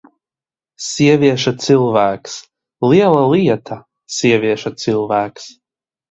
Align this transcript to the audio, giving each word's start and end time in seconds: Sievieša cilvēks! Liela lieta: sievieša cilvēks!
Sievieša 0.83 1.51
cilvēks! 1.65 2.37
Liela 2.91 3.21
lieta: 3.33 3.77
sievieša 4.15 4.73
cilvēks! 4.85 5.47